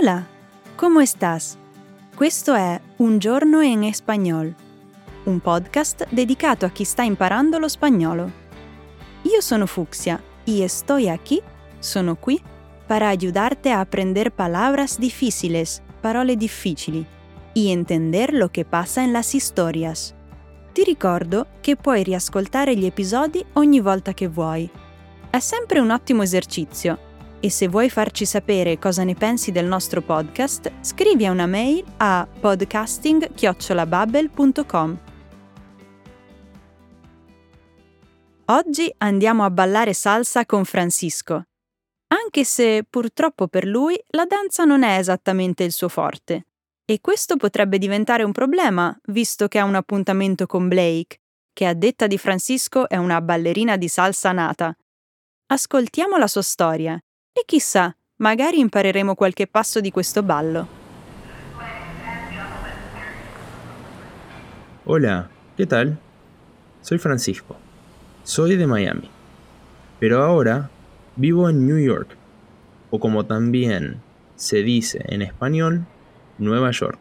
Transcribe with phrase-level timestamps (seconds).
[0.00, 0.26] Hola,
[0.78, 1.58] ¿cómo estás?
[2.16, 4.54] Questo è Un giorno en español,
[5.26, 8.30] un podcast dedicato a chi sta imparando lo spagnolo.
[9.24, 11.42] Io sono Fuxia y estoy aquí,
[11.80, 12.40] sono qui,
[12.86, 17.04] para ayudarte a aprender palabras difíciles, parole difficili,
[17.52, 20.14] y entender lo que pasa en las historias.
[20.72, 24.70] Ti ricordo che puoi riascoltare gli episodi ogni volta che vuoi.
[25.28, 27.09] È sempre un ottimo esercizio
[27.40, 32.28] e se vuoi farci sapere cosa ne pensi del nostro podcast, scrivi una mail a
[32.40, 34.98] podcasting-babbel.com.
[38.44, 41.44] Oggi andiamo a ballare salsa con Francisco,
[42.08, 46.44] anche se purtroppo per lui la danza non è esattamente il suo forte.
[46.84, 51.20] E questo potrebbe diventare un problema, visto che ha un appuntamento con Blake,
[51.52, 54.76] che a detta di Francisco è una ballerina di salsa nata.
[55.46, 57.00] Ascoltiamo la sua storia
[57.32, 60.78] e chissà, magari impareremo qualche passo di questo ballo.
[64.84, 65.96] Hola, ¿qué tal?
[66.80, 67.56] Soy Francisco.
[68.22, 69.08] Soy de Miami.
[69.98, 70.68] Pero ahora
[71.16, 72.16] vivo en New York,
[72.90, 74.00] o como también
[74.34, 75.84] se dice en español,
[76.38, 76.98] Nueva York.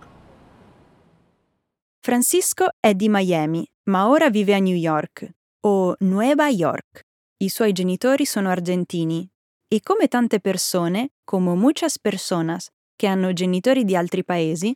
[2.01, 5.29] Francisco è di Miami, ma ora vive a New York,
[5.61, 7.05] o Nueva York.
[7.37, 9.29] I suoi genitori sono argentini
[9.71, 14.75] e come tante persone, come muchas personas che hanno genitori di altri paesi,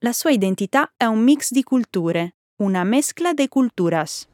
[0.00, 4.28] la sua identità è un mix di culture, una mezcla de culturas.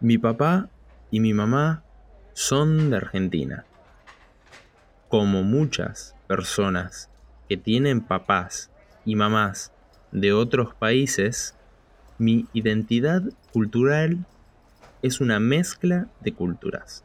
[0.00, 0.68] Mi papá
[1.10, 1.84] y mi mamá
[2.32, 3.64] son de Argentina.
[5.08, 7.08] Como muchas personas
[7.48, 8.70] que tienen papás
[9.04, 9.72] y mamás
[10.10, 11.54] de otros países,
[12.18, 14.26] mi identidad cultural
[15.00, 17.04] es una mezcla de culturas.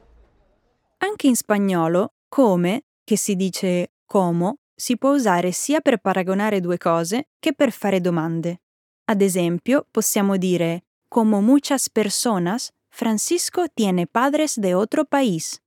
[0.97, 6.77] Anche in spagnolo, come, che si dice como, si può usare sia per paragonare due
[6.77, 8.61] cose che per fare domande.
[9.05, 15.61] Ad esempio, possiamo dire como muchas personas, Francisco tiene padres de otro país.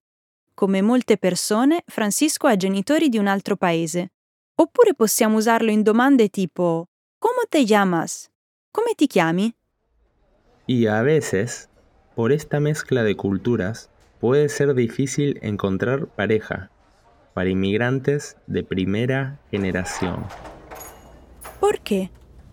[0.54, 4.12] Come molte persone, Francisco ha genitori di un altro paese.
[4.56, 6.88] Oppure possiamo usarlo in domande tipo
[7.20, 8.30] ¿Cómo te llamas?
[8.72, 9.54] Come ti chiami?
[10.66, 11.69] Y a veces,
[12.14, 16.70] por esta mezcla de culturas, puede ser difícil encontrar pareja
[17.34, 20.26] para inmigrantes de primera generazione.
[21.60, 22.10] Perché?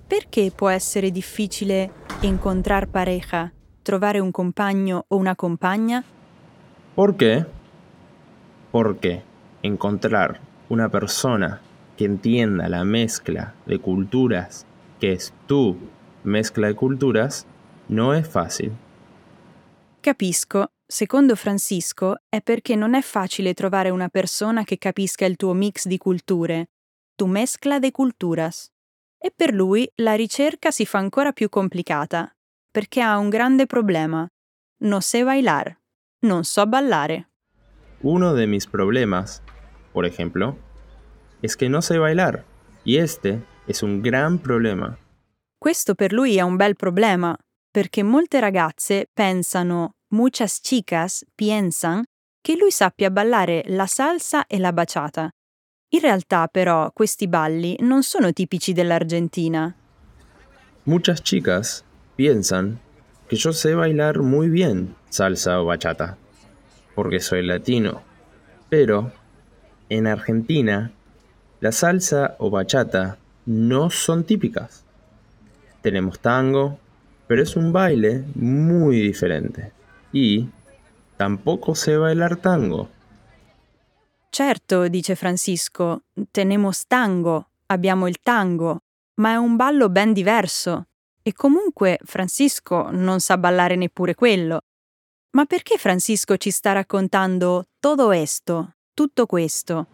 [0.08, 3.52] Perché può essere difficile incontrar pareja,
[3.84, 6.04] trovare un compagno o una compagna?
[6.96, 7.46] ¿Por qué?
[8.72, 9.24] Porque
[9.64, 10.40] encontrar
[10.70, 11.62] una persona
[11.98, 14.66] que entienda la mezcla de culturas,
[15.00, 15.78] que es tu
[16.24, 17.48] mezcla de culturas,
[17.88, 18.74] no es fácil.
[20.02, 20.70] Capisco.
[20.96, 25.88] Secondo Francisco è perché non è facile trovare una persona che capisca il tuo mix
[25.88, 26.70] di culture,
[27.16, 28.72] tu mezcla de culturas.
[29.18, 32.34] E per lui la ricerca si fa ancora più complicata,
[32.72, 34.26] perché ha un grande problema.
[34.84, 35.78] No sé bailar.
[36.20, 37.28] Non so ballare.
[38.00, 39.42] Uno de mis problemas,
[39.92, 40.58] por ejemplo,
[41.42, 42.46] es que no sé bailar,
[42.86, 44.98] y este es un gran problema.
[45.58, 47.38] Questo per lui è un bel problema,
[47.76, 52.06] perché molte ragazze pensano muchas chicas piensan
[52.40, 55.30] che lui sappia ballare la salsa e la baciata.
[55.90, 59.76] In realtà, però, questi balli non sono tipici dell'Argentina.
[60.86, 61.84] Muchas chicas
[62.16, 62.80] piensan
[63.28, 66.16] que yo sé bailar muy bien salsa o bachata,
[66.94, 68.04] porque soy latino.
[68.70, 69.12] Pero,
[69.90, 70.94] en Argentina,
[71.60, 74.86] la salsa o bachata no son típicas.
[75.82, 76.80] Tenemos tango,
[77.28, 79.72] pero es un baile muy diferente.
[80.12, 80.48] Y
[81.18, 82.90] tampoco sé bailar tango.
[84.32, 88.80] Certo, dice Francisco, tenemos tango, abbiamo il tango,
[89.16, 90.88] ma è un ballo ben diverso.
[91.24, 94.60] E comunque Francisco non sa ballare neppure quello.
[95.32, 99.88] Ma perché Francisco ci sta raccontando todo esto, tutto questo?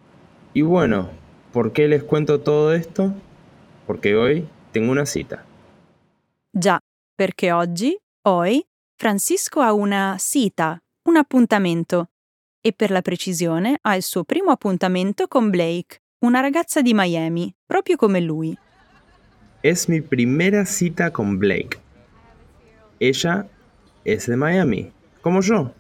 [0.54, 1.10] Y bueno,
[1.52, 3.14] ¿por qué les cuento todo esto?
[3.86, 5.46] Porque hoy tengo una cita.
[6.52, 6.80] Già,
[7.22, 8.66] perché oggi, hoy,
[8.96, 12.10] Francisco ha una cita, un appuntamento,
[12.60, 17.54] e per la precisione ha il suo primo appuntamento con Blake, una ragazza di Miami,
[17.64, 18.58] proprio come lui.
[19.62, 21.78] Es mi primera cita con Blake.
[22.98, 23.48] Ella
[24.04, 24.92] es de Miami,
[25.22, 25.76] como yo.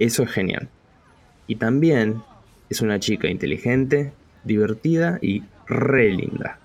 [0.00, 0.68] Eso es genial.
[1.46, 2.24] Y también
[2.68, 4.12] es una chica inteligente,
[4.42, 6.58] divertida y re linda.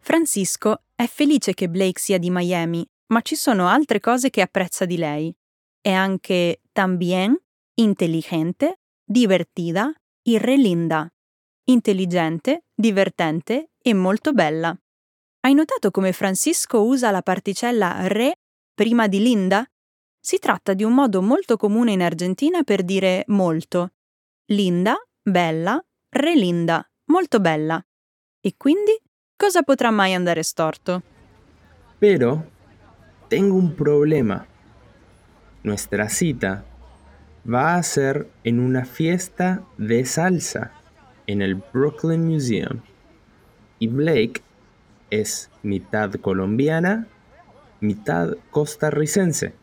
[0.00, 4.86] Francisco è felice che Blake sia di Miami ma ci sono altre cose che apprezza
[4.86, 5.32] di lei.
[5.80, 7.38] È anche también
[7.74, 11.06] inteligente, divertida y re linda.
[11.64, 14.76] intelligente, divertente e molto bella.
[15.40, 18.38] Hai notato come Francisco usa la particella re
[18.74, 19.64] prima di Linda?
[20.18, 23.92] Si tratta di un modo molto comune in Argentina per dire molto.
[24.46, 27.80] Linda, bella, re Linda, molto bella.
[28.40, 28.98] E quindi
[29.42, 31.02] cosa potrà mai andare storto?
[31.98, 32.46] Pero
[33.26, 34.46] tengo un problema.
[35.64, 36.64] Nuestra cita
[37.42, 40.70] va a ser en una fiesta de salsa
[41.26, 42.82] en el Brooklyn Museum.
[43.80, 44.42] Y Blake
[45.10, 47.08] es mitad colombiana,
[47.80, 49.54] mitad costarricense.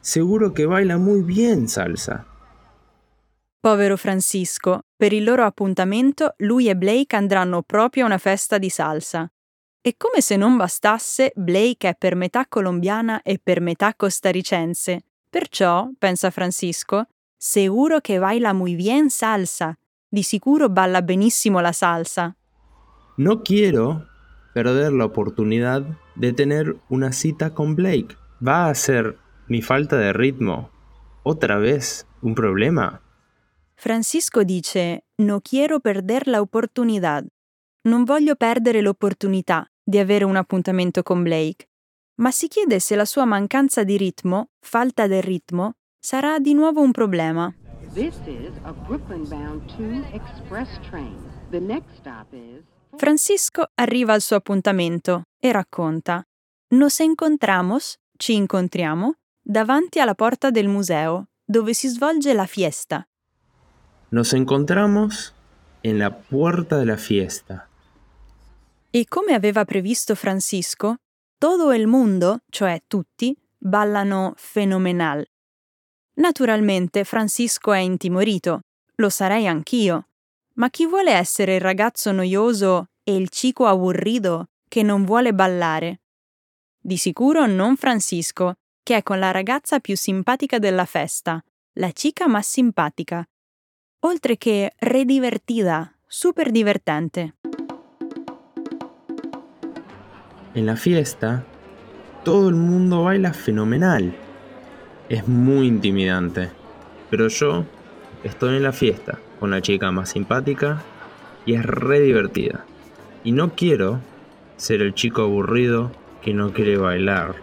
[0.00, 2.26] Seguro che baila muy bien salsa.
[3.68, 8.70] Povero Francisco, per il loro appuntamento lui e Blake andranno proprio a una festa di
[8.70, 9.30] salsa.
[9.82, 15.02] E come se non bastasse, Blake è per metà colombiana e per metà costarricense.
[15.28, 19.76] Perciò, pensa Francisco, seguro che baila muy bien salsa.
[20.08, 22.34] Di sicuro balla benissimo la salsa.
[23.16, 24.06] No quiero
[24.54, 25.84] perder la oportunidad
[26.14, 28.16] de tener una cita con Blake.
[28.42, 29.18] Va a ser
[29.48, 30.70] mi falta de ritmo
[31.22, 33.02] otra vez un problema.
[33.80, 37.24] Francisco dice: No quiero perder la oportunidad.
[37.82, 41.68] Non voglio perdere l'opportunità di avere un appuntamento con Blake,
[42.16, 46.80] ma si chiede se la sua mancanza di ritmo, falta del ritmo, sarà di nuovo
[46.80, 47.54] un problema.
[52.96, 56.26] Francisco arriva al suo appuntamento e racconta:
[56.74, 63.06] Nos encontramos, ci incontriamo, davanti alla porta del museo, dove si svolge la fiesta.
[64.10, 65.34] Nos encontramos
[65.82, 67.68] en la puerta de la fiesta.
[68.90, 70.96] E come aveva previsto Francisco,
[71.38, 75.28] todo el mundo, cioè tutti, ballano fenomenal.
[76.14, 78.60] Naturalmente Francisco è intimorito,
[78.94, 80.08] lo sarei anch'io.
[80.54, 86.00] Ma chi vuole essere il ragazzo noioso e il cico aburrido che non vuole ballare?
[86.80, 91.44] Di sicuro non Francisco, che è con la ragazza più simpatica della festa,
[91.74, 93.22] la chica más simpatica.
[94.02, 97.34] Oltre che redivertida, super divertente.
[100.54, 101.44] En la fiesta,
[102.22, 104.14] todo el mundo baila fenomenal.
[105.08, 106.48] Es muy intimidante,
[107.10, 107.64] pero yo
[108.22, 110.80] estoy en la fiesta con la chica más simpática
[111.44, 112.64] y es re divertida.
[113.24, 113.98] Y no quiero
[114.56, 115.90] ser el chico aburrido
[116.22, 117.34] que no quiere bailar.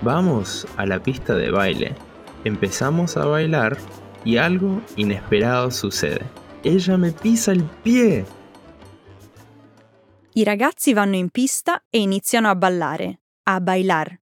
[0.00, 1.94] Vamos a la pista de baile.
[2.44, 3.76] Empezamos a bailar
[4.24, 6.24] y algo inesperado succede.
[6.62, 8.24] Ella me pisa il pie.
[10.34, 14.20] I ragazzi vanno in pista e iniziano a ballare, a bailar.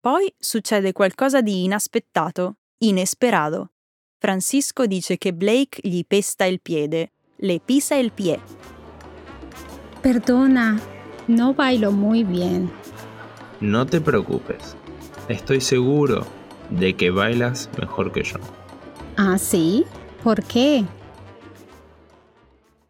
[0.00, 3.72] Poi succede qualcosa di inaspettato, inesperato.
[4.18, 8.40] Francisco dice che Blake gli pesta il piede, le pisa il pie.
[10.00, 10.80] Perdona,
[11.26, 12.70] no bailo muy bien.
[13.60, 14.76] No te preocupes,
[15.28, 16.26] Estoy seguro
[16.70, 18.38] de que bailas mejor que yo.
[19.14, 19.84] Ah, sì?
[20.22, 20.84] Perché?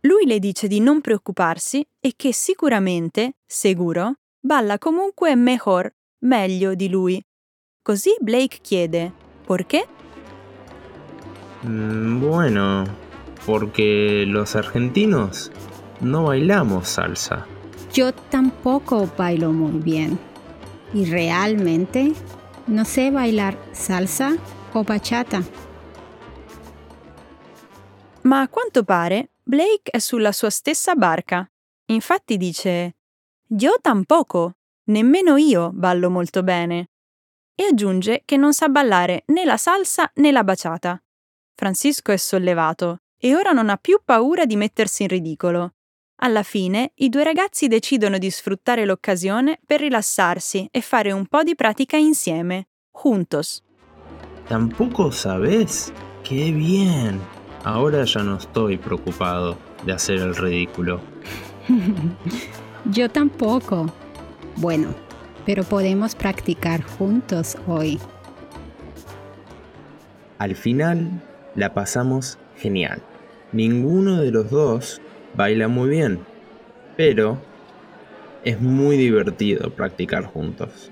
[0.01, 5.93] Lui le dice di non preoccuparsi e che sicuramente, sicuro, balla comunque mejor,
[6.25, 7.25] meglio di lui.
[7.83, 9.13] Così Blake chiede:
[9.47, 9.87] Perché?
[11.65, 12.85] Mm, bueno,
[13.45, 15.51] porque los argentinos
[16.01, 17.47] no bailamos salsa.
[17.93, 20.19] Yo tampoco bailo muy bien.
[20.95, 22.13] y realmente
[22.67, 24.37] no sé bailar salsa
[24.73, 25.43] o bachata.
[28.33, 31.47] Ma a quanto pare Blake è sulla sua stessa barca.
[31.91, 32.97] Infatti dice:
[33.59, 36.89] Io tampoco, nemmeno io ballo molto bene.
[37.55, 40.99] E aggiunge che non sa ballare né la salsa né la baciata.
[41.55, 45.75] Francisco è sollevato e ora non ha più paura di mettersi in ridicolo.
[46.23, 51.43] Alla fine, i due ragazzi decidono di sfruttare l'occasione per rilassarsi e fare un po'
[51.43, 53.63] di pratica insieme, juntos.
[54.47, 55.93] Tampoco sabes?
[56.23, 57.21] Qué bien.
[57.65, 61.01] Ahora ya no estoy preocupado de hacer el ridículo.
[62.91, 63.93] Yo tampoco.
[64.57, 64.95] Bueno,
[65.47, 68.01] pero podemos practicar juntos hoy.
[70.39, 71.23] Al final,
[71.55, 73.01] la pasamos genial.
[73.53, 75.01] Ninguno de los dos
[75.35, 76.21] baila muy bien,
[76.97, 77.39] pero
[78.45, 80.91] es muy divertido practicar juntos.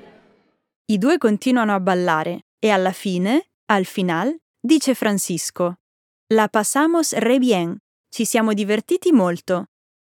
[0.87, 5.80] I due continuano a ballare e alla fine, al final, dice Francisco:
[6.33, 7.77] La pasamos re bien,
[8.09, 9.65] ci siamo divertiti molto.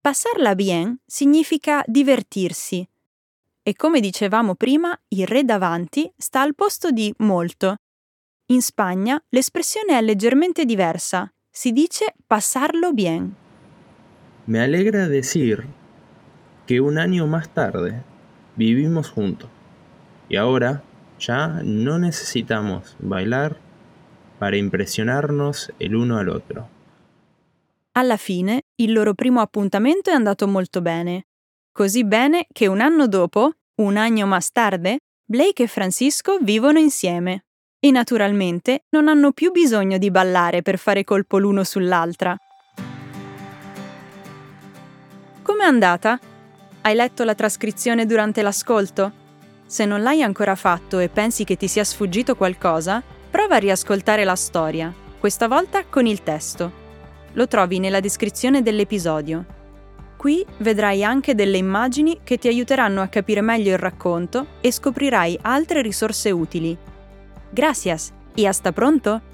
[0.00, 2.88] Passarla bien significa divertirsi.
[3.62, 7.76] E come dicevamo prima, il re davanti sta al posto di molto.
[8.46, 13.36] In Spagna l'espressione è leggermente diversa, si dice passarlo bien.
[14.46, 15.66] Me alegra decir
[16.66, 18.02] que un año más tarde
[18.54, 19.50] vivimos juntos
[20.30, 20.82] y ahora
[21.18, 23.65] ya no necesitamos bailar
[24.38, 26.68] para impressionarnos el uno al otro.
[27.92, 31.26] Alla fine, il loro primo appuntamento è andato molto bene.
[31.72, 37.44] Così bene che un anno dopo, un anno más tarde, Blake e Francisco vivono insieme.
[37.78, 42.36] E naturalmente non hanno più bisogno di ballare per fare colpo l'uno sull'altra.
[45.42, 46.18] Com'è andata?
[46.82, 49.24] Hai letto la trascrizione durante l'ascolto?
[49.66, 53.02] Se non l'hai ancora fatto e pensi che ti sia sfuggito qualcosa,
[53.36, 54.90] prova a riascoltare la storia,
[55.20, 56.72] questa volta con il testo.
[57.34, 59.44] Lo trovi nella descrizione dell'episodio.
[60.16, 65.38] Qui vedrai anche delle immagini che ti aiuteranno a capire meglio il racconto e scoprirai
[65.42, 66.74] altre risorse utili.
[67.50, 69.25] Gracias y hasta pronto!